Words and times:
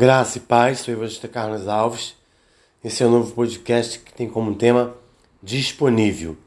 Graça 0.00 0.38
e 0.38 0.40
paz, 0.40 0.78
sou 0.78 0.94
Evangelista 0.94 1.28
Carlos 1.28 1.68
Alves. 1.68 2.16
Esse 2.82 3.02
é 3.02 3.06
o 3.06 3.10
novo 3.10 3.34
podcast 3.34 3.98
que 3.98 4.14
tem 4.14 4.30
como 4.30 4.54
tema 4.54 4.96
disponível. 5.42 6.38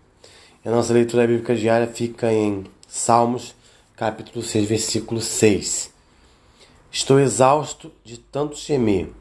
A 0.65 0.71
nossa 0.71 0.91
leitura 0.91 1.27
bíblica 1.27 1.55
diária 1.55 1.85
fica 1.85 2.33
em 2.33 2.65
Salmos, 2.87 3.53
capítulo 3.95 4.43
6, 4.43 4.67
versículo 4.67 5.21
6. 5.21 5.93
Estou 6.91 7.19
exausto 7.19 7.91
de 8.03 8.17
tanto 8.17 8.55
gemer, 8.55 9.13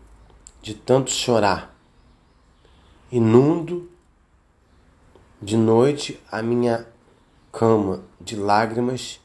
de 0.63 0.73
tanto 0.73 1.11
chorar. 1.11 1.77
Inundo 3.13 3.91
de 5.43 5.59
noite 5.59 6.19
a 6.31 6.41
minha 6.41 6.87
cama 7.53 8.03
de 8.19 8.37
lágrimas 8.37 9.21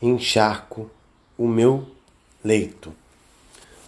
e 0.00 0.08
encharco 0.08 0.90
o 1.36 1.46
meu 1.46 1.86
leito. 2.42 3.03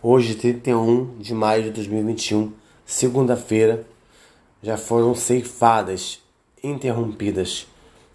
Hoje, 0.03 0.35
31 0.35 1.17
de 1.19 1.33
maio 1.33 1.63
de 1.63 1.71
2021, 1.71 2.53
segunda-feira, 2.85 3.87
já 4.63 4.77
foram 4.77 5.15
ceifadas, 5.15 6.21
interrompidas, 6.63 7.67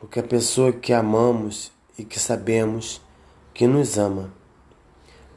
porque 0.00 0.20
a 0.20 0.22
pessoa 0.22 0.72
que 0.72 0.94
amamos 0.94 1.70
e 1.98 2.04
que 2.04 2.18
sabemos 2.18 3.02
que 3.52 3.66
nos 3.66 3.98
ama 3.98 4.37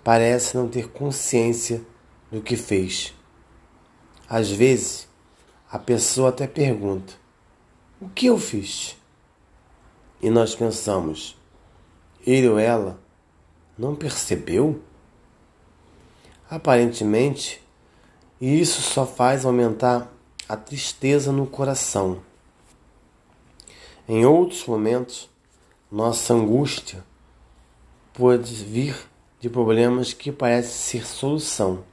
parece 0.03 0.55
não 0.57 0.67
ter 0.67 0.89
consciência 0.89 1.81
do 2.31 2.41
que 2.41 2.55
fez. 2.55 3.13
Às 4.27 4.49
vezes, 4.49 5.07
a 5.69 5.77
pessoa 5.77 6.29
até 6.29 6.47
pergunta: 6.47 7.13
O 7.99 8.09
que 8.09 8.27
eu 8.27 8.37
fiz? 8.37 8.97
E 10.21 10.29
nós 10.29 10.55
pensamos: 10.55 11.37
ele 12.25 12.47
ou 12.47 12.59
ela 12.59 12.99
não 13.77 13.95
percebeu? 13.95 14.81
Aparentemente, 16.49 17.61
isso 18.39 18.81
só 18.81 19.05
faz 19.05 19.45
aumentar 19.45 20.11
a 20.47 20.55
tristeza 20.55 21.31
no 21.31 21.47
coração. 21.47 22.21
Em 24.07 24.25
outros 24.25 24.65
momentos, 24.65 25.29
nossa 25.91 26.33
angústia 26.33 27.03
pode 28.13 28.53
vir 28.53 29.10
de 29.41 29.49
problemas 29.49 30.13
que 30.13 30.31
parecem 30.31 31.01
ser 31.01 31.07
solução. 31.07 31.83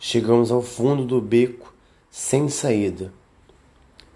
Chegamos 0.00 0.50
ao 0.50 0.60
fundo 0.60 1.04
do 1.04 1.20
beco 1.20 1.72
sem 2.10 2.48
saída 2.48 3.12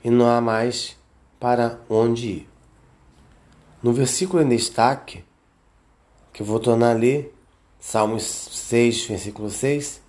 e 0.02 0.10
não 0.10 0.26
há 0.26 0.40
mais 0.40 0.96
para 1.38 1.78
onde 1.88 2.26
ir. 2.26 2.48
No 3.80 3.92
versículo 3.92 4.42
em 4.42 4.48
destaque, 4.48 5.24
que 6.32 6.42
vou 6.42 6.58
tornar 6.58 6.90
a 6.90 6.98
ler, 6.98 7.32
Salmos 7.78 8.24
6, 8.24 9.04
versículo 9.04 9.48
6, 9.48 10.02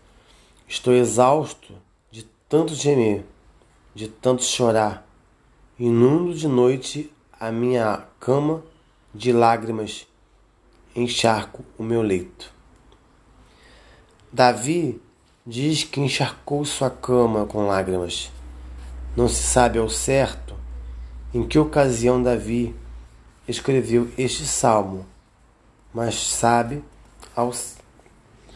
estou 0.67 0.93
exausto 0.95 1.75
de 2.09 2.23
tanto 2.49 2.73
gemer, 2.73 3.23
de 3.93 4.07
tanto 4.07 4.43
chorar, 4.43 5.07
inundo 5.77 6.33
de 6.33 6.47
noite 6.47 7.13
a 7.39 7.51
minha 7.51 8.03
cama 8.19 8.63
de 9.13 9.31
lágrimas 9.31 10.07
encharco 10.95 11.63
o 11.77 11.83
meu 11.83 12.01
leito. 12.01 12.53
Davi 14.31 15.01
diz 15.45 15.83
que 15.83 15.99
encharcou 15.99 16.63
sua 16.65 16.89
cama 16.89 17.45
com 17.45 17.67
lágrimas. 17.67 18.31
Não 19.15 19.27
se 19.27 19.43
sabe 19.43 19.77
ao 19.77 19.89
certo 19.89 20.55
em 21.33 21.45
que 21.45 21.59
ocasião 21.59 22.21
Davi 22.21 22.73
escreveu 23.47 24.09
este 24.17 24.45
salmo, 24.45 25.05
mas 25.93 26.15
sabe, 26.15 26.83
aos, 27.35 27.75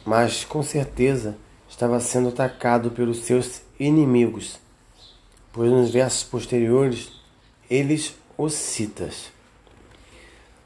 mas 0.05 0.43
com 0.43 0.63
certeza 0.63 1.37
estava 1.69 1.99
sendo 1.99 2.29
atacado 2.29 2.91
pelos 2.91 3.19
seus 3.19 3.61
inimigos, 3.79 4.59
pois 5.51 5.71
nos 5.71 5.91
versos 5.91 6.23
posteriores 6.23 7.11
eles 7.69 8.15
o 8.37 8.49
citas. 8.49 9.31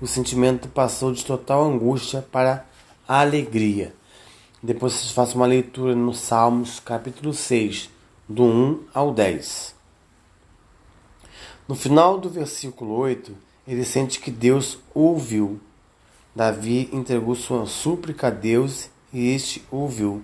o 0.00 0.06
sentimento 0.06 0.68
passou 0.68 1.10
de 1.10 1.24
total 1.24 1.64
angústia 1.64 2.22
para 2.22 2.64
alegria. 3.08 3.96
Depois 4.62 4.92
vocês 4.92 5.10
façam 5.10 5.40
uma 5.40 5.46
leitura 5.48 5.96
no 5.96 6.14
Salmos, 6.14 6.78
capítulo 6.78 7.34
6, 7.34 7.90
do 8.28 8.44
1 8.44 8.80
ao 8.94 9.12
10. 9.12 9.74
No 11.66 11.74
final 11.74 12.16
do 12.16 12.30
versículo 12.30 12.94
8, 12.94 13.36
ele 13.66 13.84
sente 13.84 14.20
que 14.20 14.30
Deus 14.30 14.78
ouviu 14.94 15.58
Davi 16.34 16.88
entregou 16.92 17.34
sua 17.34 17.66
súplica 17.66 18.28
a 18.28 18.30
Deus 18.30 18.88
e 19.12 19.28
este 19.34 19.62
ouviu. 19.70 20.22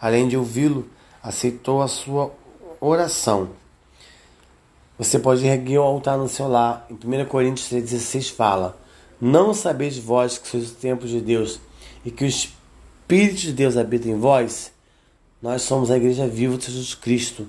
Além 0.00 0.28
de 0.28 0.36
ouvi-lo, 0.36 0.88
aceitou 1.22 1.80
a 1.80 1.88
sua 1.88 2.32
oração. 2.80 3.50
Você 4.98 5.18
pode 5.18 5.46
erguer 5.46 5.78
o 5.78 5.82
altar 5.82 6.18
no 6.18 6.28
seu 6.28 6.46
lar. 6.46 6.86
Em 6.90 6.94
1 6.94 7.24
Coríntios 7.26 7.70
3,16 7.70 8.34
fala: 8.34 8.78
Não 9.18 9.54
sabeis 9.54 9.96
vós 9.96 10.36
que 10.36 10.46
sois 10.46 10.72
o 10.72 10.74
templo 10.74 11.08
de 11.08 11.20
Deus 11.20 11.58
e 12.04 12.10
que 12.10 12.24
o 12.24 12.26
Espírito 12.26 13.40
de 13.40 13.52
Deus 13.52 13.78
habita 13.78 14.08
em 14.08 14.18
vós? 14.18 14.72
Nós 15.40 15.62
somos 15.62 15.90
a 15.90 15.96
igreja 15.96 16.26
viva 16.26 16.58
de 16.58 16.66
Jesus 16.66 16.94
Cristo, 16.94 17.48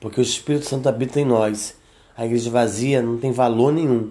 porque 0.00 0.20
o 0.20 0.22
Espírito 0.22 0.66
Santo 0.66 0.88
habita 0.88 1.20
em 1.20 1.24
nós. 1.24 1.76
A 2.16 2.26
igreja 2.26 2.50
vazia 2.50 3.00
não 3.00 3.16
tem 3.16 3.30
valor 3.30 3.72
nenhum, 3.72 4.10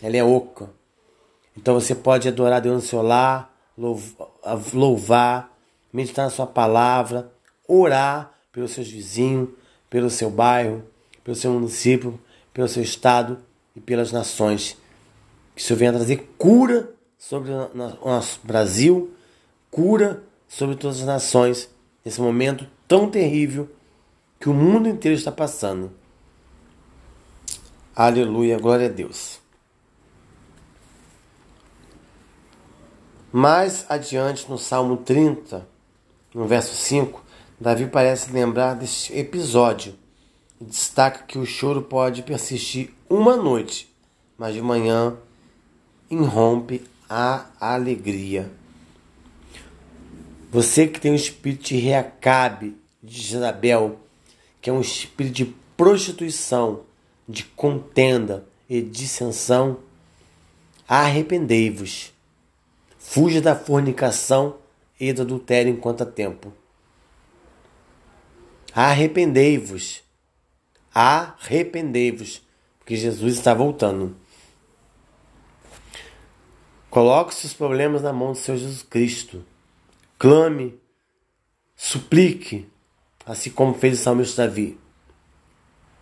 ela 0.00 0.16
é 0.16 0.22
oca. 0.22 0.70
Então 1.56 1.74
você 1.74 1.94
pode 1.94 2.28
adorar 2.28 2.60
Deus 2.60 2.74
no 2.74 2.88
seu 2.88 3.02
lar, 3.02 3.54
louvar, 4.72 5.52
meditar 5.92 6.24
na 6.24 6.30
sua 6.30 6.46
palavra, 6.46 7.30
orar 7.68 8.32
pelos 8.50 8.72
seus 8.72 8.88
vizinhos, 8.88 9.50
pelo 9.88 10.10
seu 10.10 10.30
bairro, 10.30 10.82
pelo 11.22 11.36
seu 11.36 11.52
município, 11.52 12.18
pelo 12.52 12.68
seu 12.68 12.82
estado 12.82 13.38
e 13.76 13.80
pelas 13.80 14.12
nações. 14.12 14.76
Que 15.54 15.62
o 15.62 15.64
Senhor 15.64 15.78
venha 15.78 15.92
trazer 15.92 16.34
cura 16.38 16.90
sobre 17.18 17.50
o 17.50 17.70
nosso 17.74 18.40
Brasil, 18.42 19.14
cura 19.70 20.22
sobre 20.48 20.76
todas 20.76 21.00
as 21.00 21.06
nações 21.06 21.68
nesse 22.04 22.20
momento 22.20 22.66
tão 22.88 23.10
terrível 23.10 23.70
que 24.40 24.48
o 24.48 24.54
mundo 24.54 24.88
inteiro 24.88 25.16
está 25.16 25.30
passando. 25.30 25.92
Aleluia, 27.94 28.58
glória 28.58 28.86
a 28.86 28.90
Deus. 28.90 29.41
Mais 33.32 33.86
adiante, 33.88 34.50
no 34.50 34.58
Salmo 34.58 34.98
30, 34.98 35.66
no 36.34 36.46
verso 36.46 36.74
5, 36.74 37.24
Davi 37.58 37.86
parece 37.86 38.30
lembrar 38.30 38.74
deste 38.74 39.16
episódio 39.16 39.94
e 40.60 40.64
destaca 40.64 41.24
que 41.24 41.38
o 41.38 41.46
choro 41.46 41.80
pode 41.80 42.22
persistir 42.22 42.90
uma 43.08 43.34
noite, 43.34 43.90
mas 44.36 44.52
de 44.52 44.60
manhã 44.60 45.16
irrompe 46.10 46.84
a 47.08 47.46
alegria. 47.58 48.50
Você 50.50 50.86
que 50.86 51.00
tem 51.00 51.12
o 51.12 51.16
espírito 51.16 51.68
de 51.68 51.76
Reacabe, 51.76 52.76
de 53.02 53.18
Jezabel, 53.18 53.98
que 54.60 54.68
é 54.68 54.72
um 54.74 54.82
espírito 54.82 55.34
de 55.34 55.46
prostituição, 55.74 56.82
de 57.26 57.44
contenda 57.44 58.44
e 58.68 58.82
dissensão, 58.82 59.78
arrependei-vos. 60.86 62.11
Fuja 63.04 63.40
da 63.40 63.54
fornicação 63.54 64.58
e 64.98 65.12
do 65.12 65.22
adultério 65.22 65.72
enquanto 65.72 66.02
há 66.02 66.06
tempo. 66.06 66.52
Arrependei-vos. 68.74 70.02
Arrependei-vos, 70.94 72.42
porque 72.78 72.96
Jesus 72.96 73.34
está 73.34 73.52
voltando. 73.52 74.16
Coloque 76.88 77.34
seus 77.34 77.52
problemas 77.52 78.02
na 78.02 78.12
mão 78.12 78.32
do 78.32 78.38
Senhor 78.38 78.58
Jesus 78.58 78.82
Cristo 78.82 79.44
clame, 80.22 80.80
suplique, 81.74 82.70
assim 83.26 83.50
como 83.50 83.74
fez 83.74 83.98
o 83.98 84.02
salmista 84.04 84.46
Davi, 84.46 84.78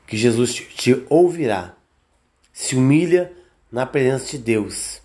que 0.06 0.14
Jesus 0.14 0.52
te 0.52 1.06
ouvirá. 1.08 1.74
Se 2.52 2.76
humilha 2.76 3.32
na 3.72 3.86
presença 3.86 4.32
de 4.32 4.38
Deus. 4.38 5.00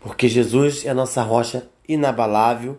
Porque 0.00 0.28
Jesus 0.28 0.84
é 0.84 0.90
a 0.90 0.94
nossa 0.94 1.22
rocha 1.22 1.68
inabalável, 1.88 2.78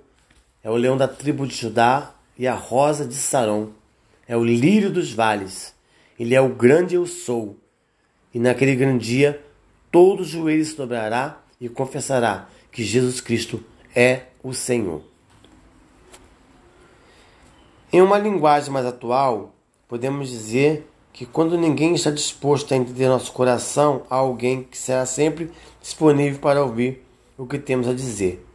é 0.63 0.69
o 0.69 0.75
leão 0.75 0.95
da 0.95 1.07
tribo 1.07 1.45
de 1.45 1.55
Judá 1.55 2.13
e 2.37 2.47
a 2.47 2.53
rosa 2.53 3.05
de 3.05 3.15
Sarão, 3.15 3.73
é 4.27 4.37
o 4.37 4.43
lírio 4.43 4.91
dos 4.91 5.11
vales, 5.11 5.73
ele 6.19 6.35
é 6.35 6.41
o 6.41 6.49
grande 6.49 6.95
eu 6.95 7.05
sou. 7.05 7.57
E 8.33 8.39
naquele 8.39 8.75
grande 8.75 9.05
dia, 9.05 9.43
todo 9.91 10.23
joelho 10.23 10.63
se 10.63 10.75
dobrará 10.75 11.41
e 11.59 11.67
confessará 11.67 12.47
que 12.71 12.83
Jesus 12.83 13.19
Cristo 13.19 13.63
é 13.95 14.23
o 14.43 14.53
Senhor. 14.53 15.01
Em 17.91 18.01
uma 18.01 18.19
linguagem 18.19 18.71
mais 18.71 18.85
atual, 18.85 19.53
podemos 19.87 20.29
dizer 20.29 20.87
que 21.11 21.25
quando 21.25 21.57
ninguém 21.57 21.95
está 21.95 22.11
disposto 22.11 22.71
a 22.73 22.77
entender 22.77 23.07
nosso 23.07 23.31
coração, 23.33 24.03
há 24.09 24.15
alguém 24.15 24.63
que 24.63 24.77
será 24.77 25.05
sempre 25.07 25.51
disponível 25.81 26.39
para 26.39 26.63
ouvir 26.63 27.08
o 27.39 27.47
que 27.47 27.57
temos 27.57 27.87
a 27.87 27.93
dizer. 27.93 28.45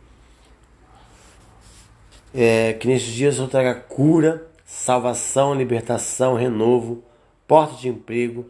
É, 2.33 2.75
que 2.75 2.87
nestes 2.87 3.13
dias 3.13 3.39
eu 3.39 3.49
traga 3.49 3.75
cura, 3.75 4.47
salvação, 4.65 5.55
libertação, 5.55 6.35
renovo, 6.35 7.03
porta 7.47 7.81
de 7.81 7.89
emprego, 7.89 8.49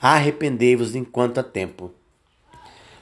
Arrependei-vos 0.00 0.94
enquanto 0.94 1.38
há 1.38 1.42
tempo. 1.42 1.92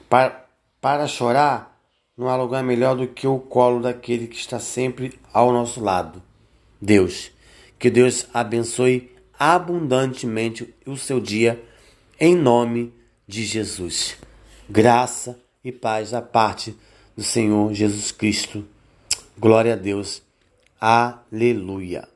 Para, 0.09 0.45
para 0.79 1.07
chorar, 1.07 1.79
não 2.17 2.29
há 2.29 2.35
lugar 2.35 2.63
melhor 2.63 2.95
do 2.95 3.07
que 3.07 3.27
o 3.27 3.39
colo 3.39 3.81
daquele 3.81 4.27
que 4.27 4.37
está 4.37 4.59
sempre 4.59 5.19
ao 5.33 5.51
nosso 5.51 5.81
lado. 5.81 6.21
Deus. 6.81 7.31
Que 7.77 7.89
Deus 7.89 8.25
abençoe 8.33 9.11
abundantemente 9.37 10.73
o 10.85 10.95
seu 10.95 11.19
dia, 11.19 11.61
em 12.19 12.35
nome 12.35 12.93
de 13.27 13.43
Jesus. 13.43 14.15
Graça 14.69 15.39
e 15.63 15.71
paz 15.71 16.11
da 16.11 16.21
parte 16.21 16.75
do 17.15 17.23
Senhor 17.23 17.73
Jesus 17.73 18.11
Cristo. 18.11 18.65
Glória 19.37 19.73
a 19.73 19.75
Deus. 19.75 20.21
Aleluia. 20.79 22.14